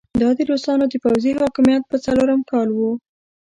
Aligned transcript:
دا 0.21 0.29
د 0.37 0.39
روسانو 0.51 0.85
د 0.89 0.93
پوځي 1.03 1.31
حاکميت 1.41 1.83
په 1.87 1.97
څلورم 2.05 2.41
کال 2.51 2.69
وو. 2.73 2.91